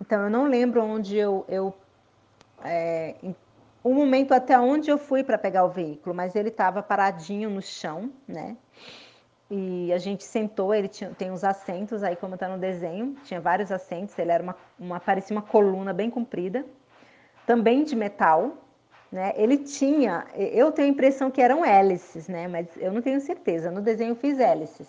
[0.00, 1.74] Então eu não lembro onde eu, eu
[2.64, 3.14] é,
[3.82, 7.62] o momento até onde eu fui para pegar o veículo, mas ele estava paradinho no
[7.62, 8.56] chão, né?
[9.50, 13.40] E a gente sentou, ele tinha, tem os assentos aí, como está no desenho, tinha
[13.40, 16.66] vários assentos, ele era uma, uma, parecia uma coluna bem comprida,
[17.46, 18.58] também de metal,
[19.10, 19.32] né?
[19.36, 22.46] Ele tinha, eu tenho a impressão que eram hélices, né?
[22.46, 24.86] Mas eu não tenho certeza, no desenho eu fiz hélices.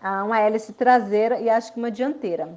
[0.00, 2.56] Ah, uma hélice traseira e acho que uma dianteira.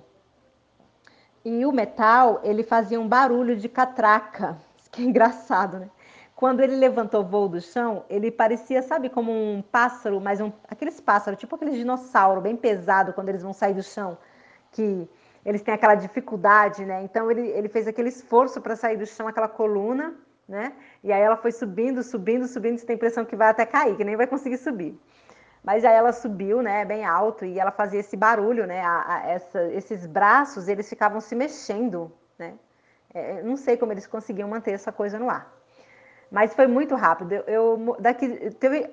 [1.45, 4.57] E o metal, ele fazia um barulho de catraca,
[4.91, 5.89] que é engraçado, né?
[6.35, 10.51] Quando ele levantou o voo do chão, ele parecia, sabe, como um pássaro, mas um,
[10.67, 14.17] aqueles pássaros, tipo aqueles dinossauro bem pesado quando eles vão sair do chão,
[14.71, 15.07] que
[15.45, 17.03] eles têm aquela dificuldade, né?
[17.03, 20.15] Então ele, ele fez aquele esforço para sair do chão, aquela coluna,
[20.49, 20.73] né?
[21.03, 23.95] E aí ela foi subindo, subindo, subindo, você tem a impressão que vai até cair,
[23.95, 24.99] que nem vai conseguir subir.
[25.65, 28.81] Mas aí ela subiu, né, bem alto, e ela fazia esse barulho, né?
[28.81, 32.53] A, a, essa, esses braços, eles ficavam se mexendo, né?
[33.13, 35.51] É, não sei como eles conseguiam manter essa coisa no ar.
[36.31, 37.33] Mas foi muito rápido.
[37.33, 38.25] Eu, eu, daqui,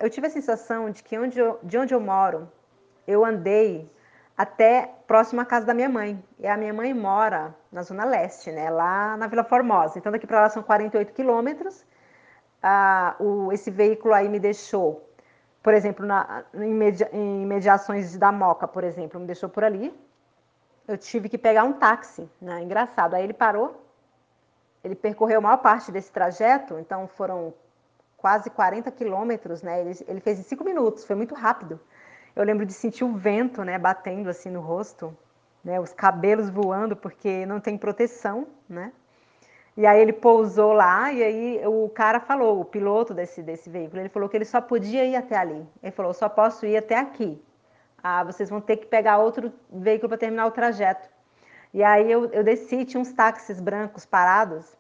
[0.01, 2.51] eu tive a sensação de que onde eu, de onde eu moro,
[3.07, 3.91] eu andei
[4.37, 6.23] até próximo à casa da minha mãe.
[6.39, 8.71] E a minha mãe mora na Zona Leste, né?
[8.71, 9.99] lá na Vila Formosa.
[9.99, 11.85] Então daqui para lá são 48 quilômetros.
[12.63, 15.12] Ah, o, esse veículo aí me deixou,
[15.63, 19.95] por exemplo, na, em, media, em mediações da Moca, por exemplo, me deixou por ali.
[20.89, 22.61] Eu tive que pegar um táxi, né?
[22.63, 23.15] Engraçado.
[23.15, 23.81] Aí ele parou,
[24.83, 27.55] ele percorreu a maior parte desse trajeto, então foram
[28.17, 29.81] quase 40 quilômetros, né?
[29.81, 31.79] Ele, ele, fez em cinco minutos, foi muito rápido.
[32.35, 35.17] Eu lembro de sentir o vento, né, batendo assim no rosto,
[35.63, 38.93] né, os cabelos voando porque não tem proteção, né?
[39.77, 44.01] E aí ele pousou lá e aí o cara falou, o piloto desse desse veículo,
[44.03, 45.67] ele falou que ele só podia ir até ali.
[45.83, 47.43] Ele falou, só posso ir até aqui.
[48.03, 51.09] Ah, vocês vão ter que pegar outro veículo para terminar o trajeto.
[51.73, 54.77] E aí eu, eu desci, tinha uns táxis brancos parados.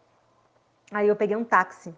[0.92, 1.94] Aí eu peguei um táxi.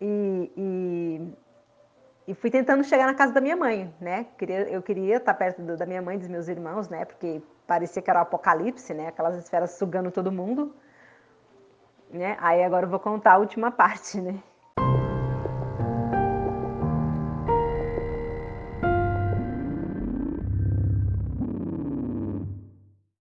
[0.00, 4.26] E, e, e, fui tentando chegar na casa da minha mãe, né?
[4.36, 7.04] Queria, eu queria estar perto do, da minha mãe e dos meus irmãos, né?
[7.04, 9.08] Porque parecia que era o apocalipse, né?
[9.08, 10.74] Aquelas esferas sugando todo mundo.
[12.10, 12.36] Né?
[12.40, 14.42] Aí agora eu vou contar a última parte, né?